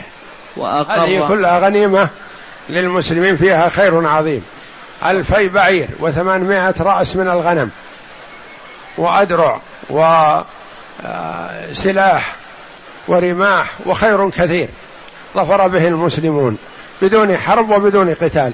[0.56, 2.08] وأقر هذه كلها غنيمة
[2.68, 4.44] للمسلمين فيها خير عظيم.
[5.04, 7.70] ألفي بعير وثمانمائة رأس من الغنم
[8.98, 9.60] وأدرع
[11.00, 12.36] وسلاح
[13.08, 14.68] ورماح وخير كثير
[15.34, 16.58] ظفر به المسلمون
[17.02, 18.52] بدون حرب وبدون قتال.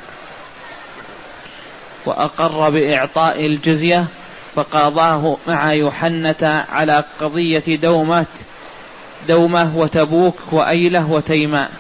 [2.07, 4.05] وأقر بإعطاء الجزية
[4.59, 8.27] فقاضاه مع يحنة على قضية دومة
[9.29, 11.71] دومة وتبوك وأيلة وتيماء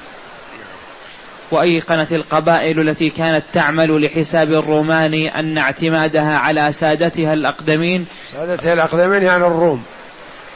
[1.51, 8.07] وأيقنت القبائل التي كانت تعمل لحساب الرومان أن اعتمادها على سادتها الأقدمين.
[8.33, 9.85] سادتها الأقدمين يعني الروم.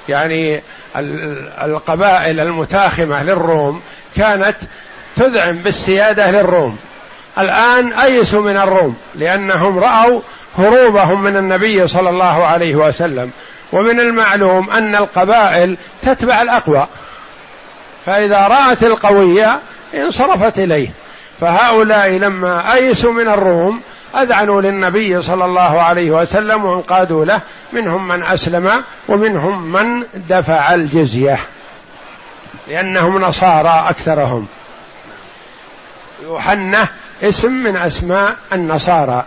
[0.08, 0.62] يعني
[1.62, 3.82] القبائل المتاخمة للروم
[4.16, 4.56] كانت
[5.16, 6.78] تذعن بالسيادة للروم.
[7.38, 10.20] الآن أيسوا من الروم لأنهم رأوا
[10.58, 13.30] هروبهم من النبي صلى الله عليه وسلم.
[13.72, 16.86] ومن المعلوم أن القبائل تتبع الأقوى.
[18.06, 19.58] فإذا رأت القوية
[19.94, 20.88] انصرفت إليه.
[21.40, 23.80] فهؤلاء لما أيسوا من الروم
[24.16, 27.40] أذعنوا للنبي صلى الله عليه وسلم وانقادوا له
[27.72, 31.38] منهم من أسلم ومنهم من دفع الجزية.
[32.68, 34.46] لأنهم نصارى أكثرهم.
[36.24, 36.86] يوحنا
[37.22, 39.24] اسم من أسماء النصارى.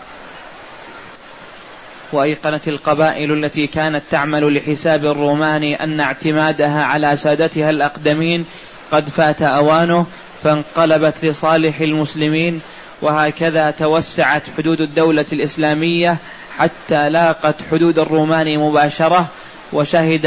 [2.12, 8.46] وأيقنت القبائل التي كانت تعمل لحساب الرومان أن اعتمادها على سادتها الأقدمين
[8.92, 10.06] قد فات أوانه
[10.44, 12.62] فانقلبت لصالح المسلمين
[13.02, 16.18] وهكذا توسعت حدود الدولة الإسلامية
[16.58, 19.28] حتى لاقت حدود الرومان مباشرة
[19.74, 20.26] وشهد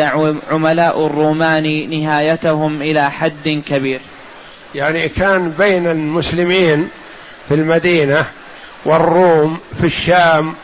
[0.51, 4.01] عملاء الرومان نهايتهم إلى حد كبير.
[4.75, 6.89] يعني كان بين المسلمين
[7.49, 8.27] في المدينة
[8.85, 10.55] والروم في الشام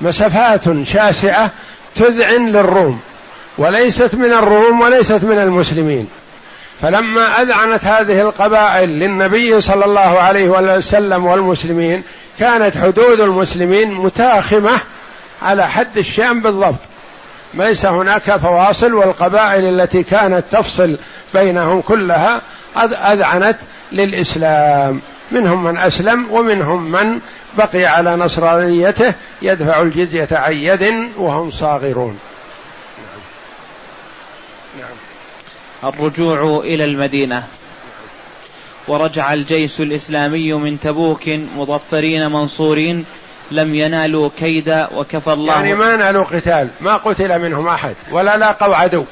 [0.00, 1.50] مسافات شاسعة
[1.94, 3.00] تذعن للروم
[3.58, 6.08] وليست من الروم وليست من المسلمين.
[6.82, 12.02] فلما أذعنت هذه القبائل للنبي صلى الله عليه وسلم والمسلمين
[12.38, 14.80] كانت حدود المسلمين متاخمة
[15.42, 16.80] على حد الشام بالضبط.
[17.54, 20.96] ليس هناك فواصل والقبائل التي كانت تفصل
[21.34, 22.40] بينهم كلها
[23.12, 23.56] أذعنت
[23.92, 25.00] للإسلام.
[25.30, 27.20] منهم من أسلم ومنهم من
[27.58, 32.18] بقي على نصرانيته يدفع الجزية عن يد وهم صاغرون.
[35.84, 37.44] الرجوع إلى المدينة.
[38.88, 43.04] ورجع الجيش الإسلامي من تبوك مظفرين منصورين
[43.50, 45.54] لم ينالوا كيدا وكفى الله.
[45.54, 49.04] يعني ما نالوا قتال ما قتل منهم أحد ولا لاقوا عدو.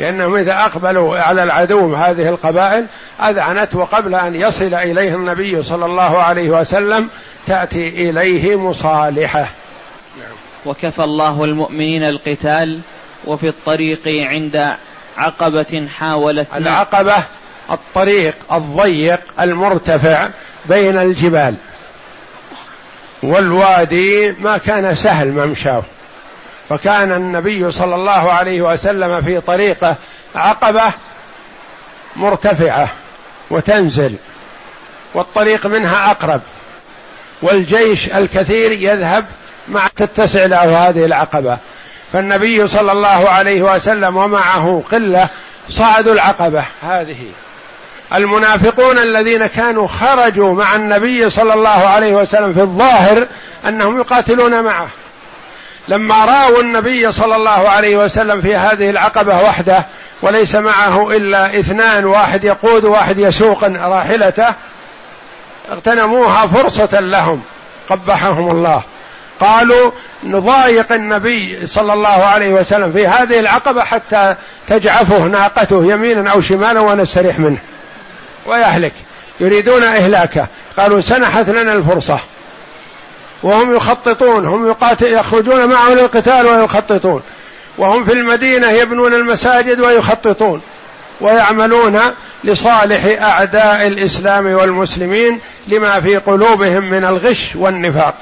[0.00, 2.86] لأنهم إذا أقبلوا على العدو هذه القبائل
[3.20, 7.08] أذعنت وقبل أن يصل إليه النبي صلى الله عليه وسلم
[7.46, 9.48] تأتي إليه مصالحة.
[10.66, 12.80] وكفى الله المؤمنين القتال
[13.24, 14.74] وفي الطريق عند
[15.16, 17.16] عقبة حاولت العقبة
[17.70, 20.28] الطريق الضيق المرتفع
[20.66, 21.54] بين الجبال.
[23.22, 25.82] والوادي ما كان سهل ممشاه.
[26.68, 29.96] فكان النبي صلى الله عليه وسلم في طريقه
[30.34, 30.92] عقبه
[32.16, 32.88] مرتفعه
[33.50, 34.16] وتنزل
[35.14, 36.40] والطريق منها أقرب
[37.42, 39.24] والجيش الكثير يذهب
[39.68, 41.58] مع تتسع له هذه العقبة.
[42.12, 45.28] فالنبي صلى الله عليه وسلم ومعه قلة
[45.68, 47.26] صعدوا العقبة هذه.
[48.14, 53.26] المنافقون الذين كانوا خرجوا مع النبي صلى الله عليه وسلم في الظاهر
[53.68, 54.88] أنهم يقاتلون معه.
[55.88, 59.86] لما راوا النبي صلى الله عليه وسلم في هذه العقبة وحده
[60.22, 64.54] وليس معه إلا اثنان واحد يقود واحد يسوق راحلته
[65.70, 67.42] اغتنموها فرصة لهم
[67.90, 68.82] قبحهم الله.
[69.40, 69.90] قالوا
[70.24, 74.34] نضايق النبي صلى الله عليه وسلم في هذه العقبة حتى
[74.68, 77.58] تجعفه ناقته يمينا أو شمالا ونستريح منه.
[78.46, 78.92] ويهلك.
[79.40, 80.46] يريدون إهلاكه.
[80.76, 82.18] قالوا سنحت لنا الفرصة.
[83.44, 87.22] وهم يخططون هم يخرجون معه للقتال ويخططون
[87.78, 90.60] وهم في المدينة يبنون المساجد ويخططون.
[91.20, 92.00] ويعملون
[92.44, 98.14] لصالح أعداء الإسلام والمسلمين لما في قلوبهم من الغش والنفاق.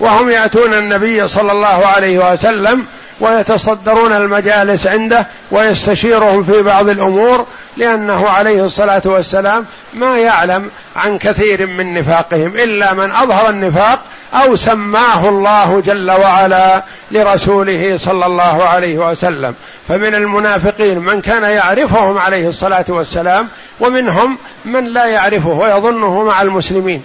[0.00, 2.84] وهم يأتون النبي صلى الله عليه وسلم
[3.20, 11.66] ويتصدرون المجالس عنده ويستشيرهم في بعض الأمور لأنه عليه الصلاة والسلام ما يعلم عن كثير
[11.66, 14.00] من نفاقهم إلا من أظهر النفاق
[14.34, 19.54] أو سماه الله جل وعلا لرسوله صلى الله عليه وسلم.
[19.88, 23.48] فمن المنافقين من كان يعرفهم عليه الصلاة والسلام
[23.80, 27.02] ومنهم من لا يعرفه ويظنه مع المسلمين.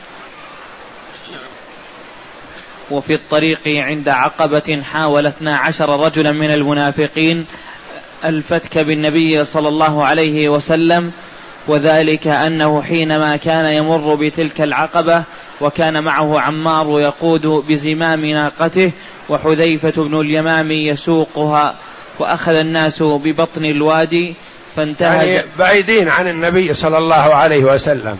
[2.91, 7.45] وفي الطريق عند عقبة حاول اثنا عشر رجلا من المنافقين
[8.25, 11.11] الفتك بالنبي صلى الله عليه وسلم
[11.67, 15.23] وذلك أنه حينما كان يمر بتلك العقبة
[15.62, 18.91] وكان معه عمار يقود بزمام ناقته
[19.30, 21.76] وحذيفة بن اليمام يسوقها
[22.20, 24.34] وأخذ الناس ببطن الوادي
[24.76, 28.18] فانتهز يعني بعيدين عن النبي صلى الله عليه وسلم.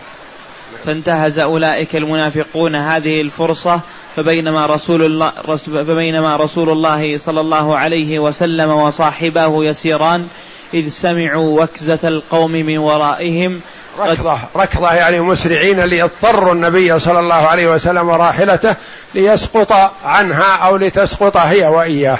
[0.84, 3.80] فانتهز أولئك المنافقون هذه الفرصة
[4.16, 5.30] فبينما رسول الله
[5.66, 10.28] فبينما رسول الله صلى الله عليه وسلم وصاحباه يسيران
[10.74, 13.60] إذ سمعوا وكزة القوم من ورائهم
[13.98, 18.74] ركضة ركضة يعني مسرعين ليضطروا النبي صلى الله عليه وسلم وراحلته
[19.14, 19.72] ليسقط
[20.04, 22.18] عنها أو لتسقط هي وإياه.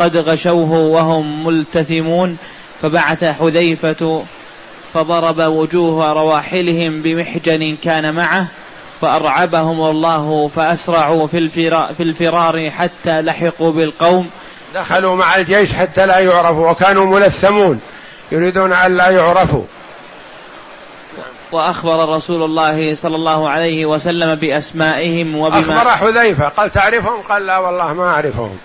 [0.00, 2.36] قد غشوه وهم ملتثمون
[2.82, 4.24] فبعث حذيفة
[4.94, 8.46] فضرب وجوه رواحلهم بمحجن كان معه
[9.00, 14.30] فأرعبهم الله فأسرعوا في الفرار, في الفرار حتى لحقوا بالقوم.
[14.74, 17.80] دخلوا مع الجيش حتى لا يعرفوا وكانوا ملثمون.
[18.32, 19.64] يريدون أن لا يعرفوا.
[21.52, 27.58] وأخبر رسول الله صلى الله عليه وسلم بأسمائهم وبما أخبر حذيفة قال تعرفهم؟ قال لا
[27.58, 28.58] والله ما أعرفهم.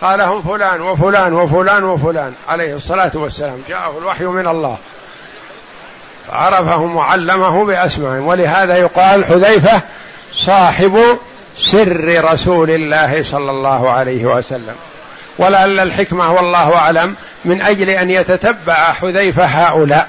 [0.00, 2.32] قال هم فلان وفلان وفلان وفلان.
[2.48, 4.78] عليه الصلاة والسلام جاءه الوحي من الله.
[6.32, 8.26] عرفهم وعلمه بأسمائهم.
[8.26, 9.82] ولهذا يقال حذيفة
[10.32, 10.98] صاحب
[11.56, 14.74] سر رسول الله صلى الله عليه وسلم.
[15.40, 17.14] ولعل الحكمة والله أعلم
[17.44, 20.08] من أجل أن يتتبع حذيفة هؤلاء.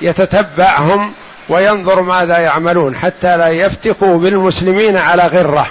[0.00, 1.12] يتتبعهم
[1.48, 5.66] وينظر ماذا يعملون حتى لا يفتكوا بالمسلمين على غرة.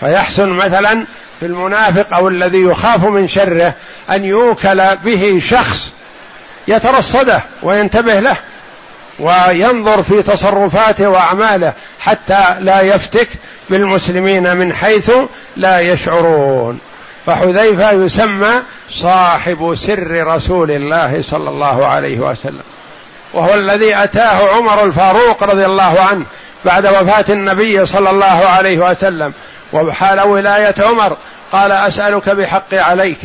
[0.00, 1.06] فيحسن مثلا
[1.40, 3.74] في المنافق أو الذي يخاف من شره
[4.10, 5.92] أن يوكل به شخص
[6.68, 8.36] يترصده وينتبه له
[9.18, 13.28] وينظر في تصرفاته وأعماله حتى لا يفتك
[13.70, 15.10] بالمسلمين من حيث
[15.56, 16.80] لا يشعرون.
[17.26, 22.62] فحذيفة يسمى صاحب سر رسول الله صلى الله عليه وسلم
[23.32, 26.24] وهو الذي أتاه عمر الفاروق رضي الله عنه
[26.64, 29.32] بعد وفاة النبي صلى الله عليه وسلم
[29.72, 31.16] وحال ولاية عمر
[31.52, 33.18] قال أسألك بحقي عليك.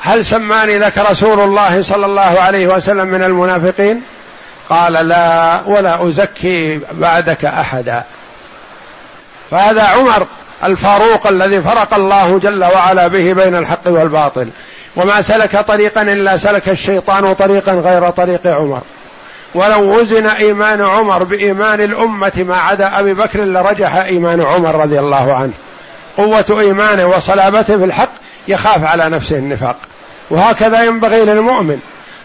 [0.00, 4.02] هل سماني لك رسول الله صلى الله عليه وسلم من المنافقين؟
[4.68, 8.04] قال لا ولا أزكي بعدك أحدا.
[9.50, 10.26] فهذا عمر
[10.64, 14.48] الفاروق الذي فرق الله جل وعلا به بين الحق والباطل.
[14.96, 18.80] وما سلك طريقا إلا سلك الشيطان طريقا غير طريق عمر.
[19.54, 25.34] ولو وزن إيمان عمر بإيمان الأمة ما عدا أبي بكر لرجح إيمان عمر رضي الله
[25.34, 25.52] عنه.
[26.16, 28.10] قوة إيمانه وصلابته في الحق
[28.48, 29.76] يخاف على نفسه النفاق.
[30.30, 31.80] وهكذا ينبغي للمؤمن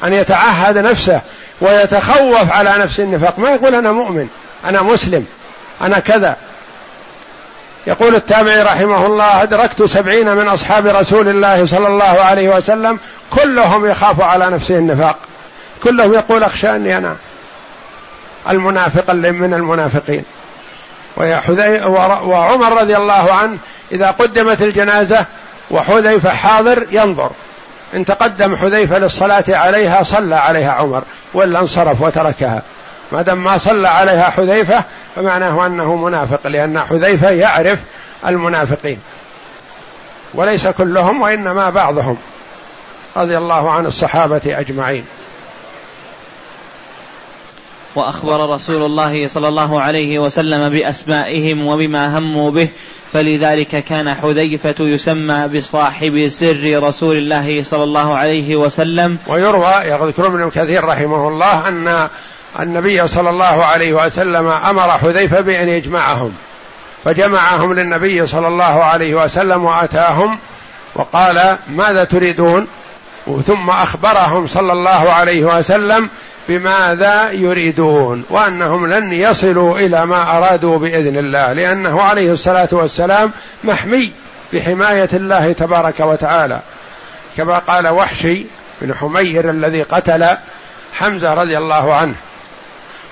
[0.05, 1.21] أن يتعهد نفسه
[1.61, 3.39] ويتخوف على نفسه النفاق.
[3.39, 4.27] ما يقول أنا مؤمن
[4.65, 5.25] أنا مسلم
[5.81, 6.35] أنا كذا.
[7.87, 13.85] يقول التابعي رحمه الله أدركت سبعين من أصحاب رسول الله صلى الله عليه وسلم كلهم
[13.85, 15.17] يخاف على نفسه النفاق.
[15.83, 17.15] كلهم يقول أخشى أني أنا.
[18.49, 20.23] المنافق اللي من المنافقين.
[21.17, 23.57] وعمر رضي الله عنه
[23.91, 25.25] إذا قدمت الجنازة
[25.71, 27.31] وحذيفة حاضر ينظر.
[27.95, 31.03] إن تقدم حذيفة للصلاة عليها صلى عليها عمر
[31.33, 32.61] ولا انصرف وتركها.
[33.11, 34.83] ما دام ما صلى عليها حذيفة
[35.15, 37.79] فمعناه أنه منافق لأن حذيفة يعرف
[38.27, 38.99] المنافقين.
[40.33, 42.17] وليس كلهم وإنما بعضهم.
[43.17, 45.05] رضي الله عن الصحابة أجمعين.
[47.95, 52.67] وأخبر رسول الله صلى الله عليه وسلم بأسمائهم وبما هموا به
[53.13, 59.17] فلذلك كان حذيفة يسمى بصاحب سر رسول الله صلى الله عليه وسلم.
[59.27, 62.09] ويروى يذكر ابن كثير رحمه الله أن
[62.59, 66.33] النبي صلى الله عليه وسلم أمر حذيفة بأن يجمعهم
[67.03, 70.39] فجمعهم للنبي صلى الله عليه وسلم وأتاهم
[70.95, 72.67] وقال ماذا تريدون؟
[73.45, 76.09] ثم أخبرهم صلى الله عليه وسلم
[76.49, 83.31] بماذا يريدون وأنهم لن يصلوا إلى ما أرادوا بإذن الله لأنه عليه الصلاة والسلام
[83.63, 84.11] محمي
[84.53, 86.59] بحماية الله تبارك وتعالى.
[87.37, 88.45] كما قال وحشي
[88.81, 90.25] بن حمير الذي قتل
[90.93, 92.15] حمزة رضي الله عنه.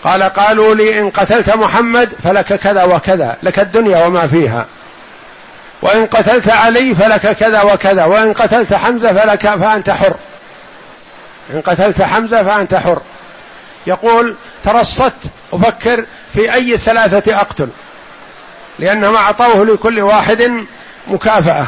[0.04, 4.66] قال قالوا لي إن قتلت محمد فلك كذا وكذا لك الدنيا وما فيها.
[5.82, 10.16] وإن قتلت علي فلك كذا وكذا وإن قتلت حمزة فلك فأنت حر.
[11.54, 13.02] إن قتلت حمزة فأنت حر.
[13.88, 15.24] يقول ترصدت
[15.54, 17.70] أفكر في أي ثلاثة أقتل
[18.80, 20.66] لانهم أعطوه لكل واحد
[21.08, 21.68] مكافأة.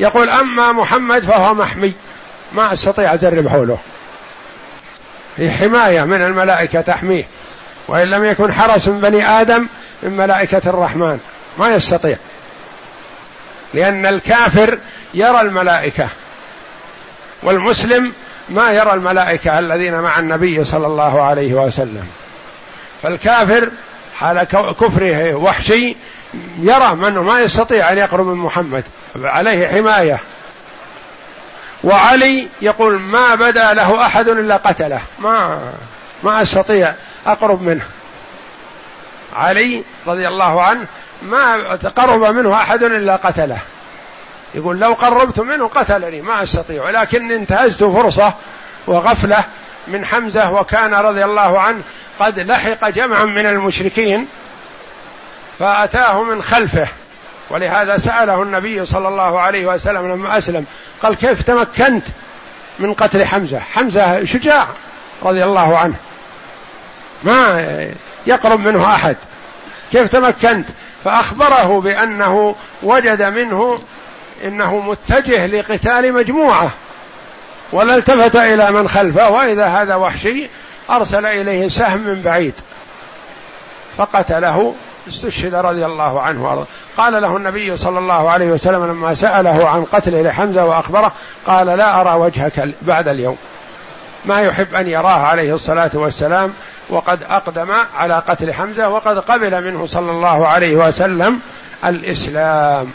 [0.00, 1.94] يقول أما محمد فهو محمي
[2.52, 3.78] ما أستطيع ازرب حوله.
[5.36, 7.24] في حماية من الملائكة تحميه.
[7.88, 9.66] وإن لم يكن حرس من بني آدم
[10.02, 11.18] من ملائكة الرحمن.
[11.58, 12.16] ما يستطيع.
[13.74, 14.78] لأن الكافر
[15.14, 16.08] يرى الملائكة.
[17.42, 18.12] والمسلم
[18.48, 22.06] ما يرى الملائكة الذين مع النبي صلى الله عليه وسلم.
[23.02, 23.70] فالكافر
[24.18, 24.42] حال
[24.80, 25.96] كفره وحشي
[26.60, 27.22] يرى منه.
[27.22, 28.84] ما يستطيع أن يقرب من محمد.
[29.16, 30.18] عليه حماية.
[31.84, 35.00] وعلي يقول ما بدا له أحد إلا قتله.
[35.18, 35.60] ما
[36.22, 36.94] ما أستطيع
[37.26, 37.84] أقرب منه.
[39.36, 40.86] علي رضي الله عنه
[41.22, 43.58] ما تقرب منه أحد إلا قتله.
[44.54, 46.84] يقول لو قربت منه قتلني ما أستطيع.
[46.84, 48.34] ولكن انتهزت فرصة
[48.86, 49.44] وغفلة
[49.88, 51.82] من حمزة وكان رضي الله عنه
[52.20, 54.28] قد لحق جمعا من المشركين
[55.58, 56.88] فأتاه من خلفه.
[57.50, 60.64] ولهذا سأله النبي صلى الله عليه وسلم لما أسلم
[61.02, 62.04] قال كيف تمكنت
[62.78, 64.66] من قتل حمزة؟ حمزة شجاع
[65.22, 65.94] رضي الله عنه.
[67.22, 67.90] ما
[68.26, 69.16] يقرب منه أحد.
[69.92, 70.66] كيف تمكنت؟
[71.04, 73.78] فأخبره بأنه وجد منه
[74.44, 76.70] إنه متجه لقتال مجموعة.
[77.72, 80.46] ولا التفت إلى من خلفه وإذا هذا وحشي
[80.90, 82.54] أرسل إليه سهم من بعيد.
[83.96, 84.74] فقتله
[85.08, 86.66] استشهد رضي الله عنه وأرضاه.
[86.96, 91.12] قال له النبي صلى الله عليه وسلم لما سأله عن قتله لحمزة وأخبره
[91.46, 93.36] قال لا أرى وجهك بعد اليوم.
[94.24, 96.52] ما يحب أن يراه عليه الصلاة والسلام
[96.88, 101.40] وقد أقدم على قتل حمزة وقد قبل منه صلى الله عليه وسلم
[101.84, 102.92] الإسلام.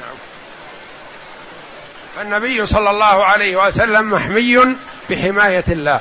[0.00, 0.16] نعم.
[2.26, 4.76] النبي صلى الله عليه وسلم محمي
[5.10, 6.00] بحماية الله.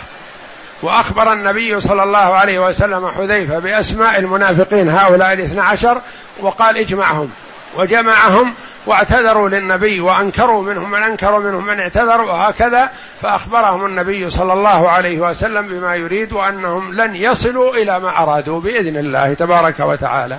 [0.81, 6.01] وأخبر النبي صلى الله عليه وسلم حذيفة بأسماء المنافقين هؤلاء الاثنى عشر
[6.39, 7.29] وقال اجمعهم.
[7.77, 8.53] وجمعهم
[8.85, 12.89] واعتذروا للنبي وأنكروا منهم من أنكروا منهم من اعتذروا وهكذا
[13.21, 18.97] فأخبرهم النبي صلى الله عليه وسلم بما يريد وأنهم لن يصلوا إلى ما أرادوا بإذن
[18.97, 20.37] الله تبارك وتعالى.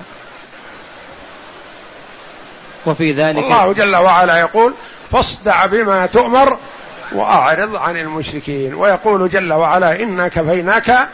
[2.85, 4.73] وفي ذلك الله جل وعلا يقول
[5.11, 6.57] فاصدع بما تؤمر
[7.11, 11.07] وأعرض عن المشركين ويقول جل وعلا إنا كفيناك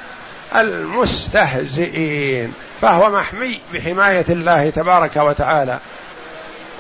[0.55, 5.79] المستهزئين فهو محمي بحماية الله تبارك وتعالى.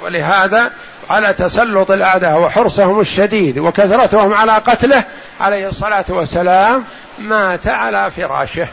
[0.03, 0.71] ولهذا
[1.09, 5.05] على تسلط الاعداء وحرصهم الشديد وكثرتهم على قتله
[5.39, 6.83] عليه الصلاة والسلام
[7.19, 8.67] مات على فراشه.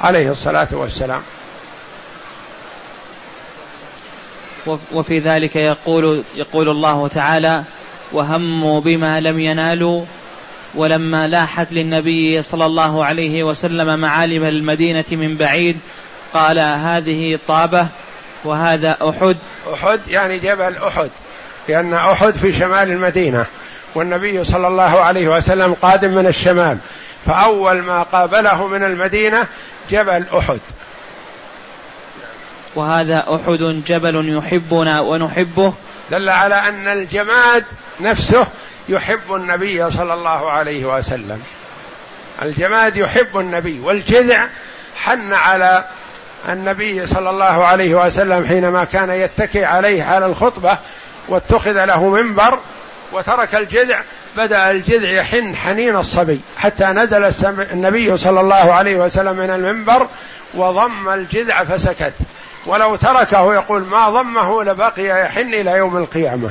[0.00, 1.22] عليه الصلاة والسلام.
[4.92, 7.64] وفي ذلك يقول يقول الله تعالى
[8.12, 10.04] وهموا بما لم ينالوا.
[10.74, 15.78] ولما لاحت للنبي صلى الله عليه وسلم معالم المدينة من بعيد
[16.34, 17.86] قال هذه طابة
[18.44, 19.36] وهذا أحد.
[19.74, 21.10] أحد يعني جبل أحد
[21.68, 23.46] لأن أحد في شمال المدينة.
[23.94, 26.78] والنبي صلى الله عليه وسلم قادم من الشمال
[27.26, 29.46] فأول ما قابله من المدينة
[29.90, 30.58] جبل أحد.
[32.74, 35.72] وهذا أحد جبل يحبنا ونحبه.
[36.10, 37.64] دل على أن الجماد
[38.00, 38.46] نفسه
[38.88, 41.42] يحب النبي صلى الله عليه وسلم.
[42.42, 44.46] الجماد يحب النبي والجذع
[44.96, 45.84] حن على
[46.48, 50.78] النبي صلى الله عليه وسلم حينما كان يتكئ عليه على الخطبة
[51.28, 52.58] واتخذ له منبر
[53.12, 54.00] وترك الجذع
[54.36, 57.32] بدأ الجذع يحن حنين الصبي حتى نزل
[57.72, 60.06] النبي صلى الله عليه وسلم من المنبر
[60.54, 62.12] وضم الجذع فسكت.
[62.66, 66.50] ولو تركه يقول ما ضمه لبقي يحن إلى يوم القيامة.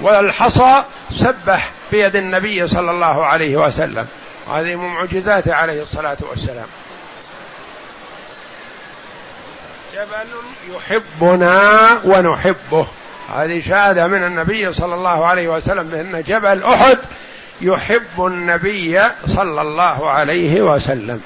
[0.00, 4.06] والحصى سبح بيد النبي صلى الله عليه وسلم.
[4.54, 6.66] هذه من معجزاته عليه الصلاة والسلام.
[9.94, 12.86] جبل يحبنا ونحبه.
[13.34, 16.98] هذه شهادة من النبي صلى الله عليه وسلم بأن جبل أحد
[17.60, 21.22] يحب النبي صلى الله عليه وسلم.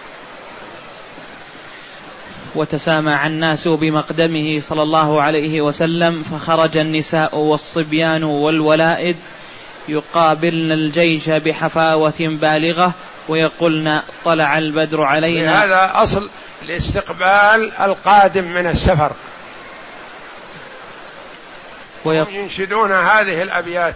[2.55, 9.17] وتسامع الناس بمقدمه صلى الله عليه وسلم فخرج النساء والصبيان والولائد
[9.89, 12.93] يقابلن الجيش بحفاوة بالغة
[13.29, 15.65] ويقولن طلع البدر علينا.
[15.65, 16.31] هذا أصل
[16.69, 19.13] لاستقبال القادم من السفر.
[22.05, 22.29] ويق...
[22.31, 23.95] ينشدون هذه الأبيات.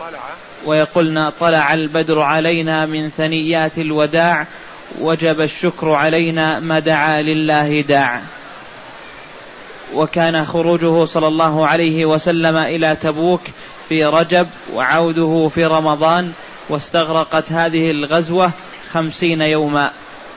[0.00, 0.18] طلع.
[0.64, 4.46] ويقولن طلع البدر علينا من ثنيات الوداع
[5.00, 8.20] وجب الشكر علينا ما دعا لله داع.
[9.94, 13.40] وكان خروجه صلى الله عليه وسلم إلى تبوك
[13.88, 16.32] في رجب وعوده في رمضان
[16.68, 18.50] واستغرقت هذه الغزوة
[18.92, 19.90] خمسين يوما.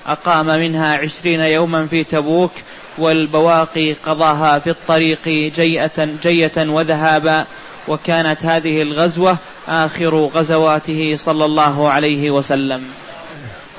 [0.08, 2.52] أقام منها عشرين يوما في تبوك
[2.98, 7.46] والبواقي قضاها في الطريق جيئة, جية وذهابا.
[7.88, 9.38] وكانت هذه الغزوة
[9.68, 12.84] آخر غزواته صلى الله عليه وسلم.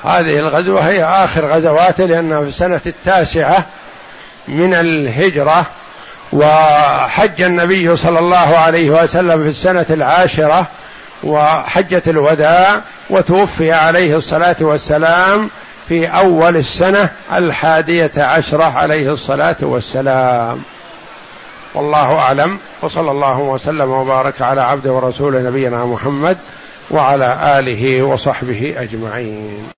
[0.04, 3.66] هذه الغزوة هي آخر غزواته لأنها في السنة التاسعة
[4.48, 5.66] من الهجرة
[6.32, 10.66] وحج النبي صلى الله عليه وسلم في السنة العاشرة
[11.24, 12.80] وحجة الوداع
[13.10, 15.50] وتوفي عليه الصلاة والسلام
[15.88, 20.62] في أول السنة الحادية عشرة عليه الصلاة والسلام.
[21.74, 26.38] والله أعلم وصلى الله وسلم وبارك على عبده ورسول نبينا محمد
[26.90, 29.68] وعلى آله وصحبه أجمعين.